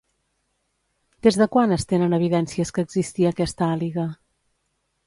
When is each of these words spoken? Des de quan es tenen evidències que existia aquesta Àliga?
Des 1.27 1.37
de 1.41 1.47
quan 1.57 1.75
es 1.77 1.85
tenen 1.91 2.17
evidències 2.19 2.75
que 2.79 2.87
existia 2.89 3.35
aquesta 3.37 3.71
Àliga? 3.77 4.09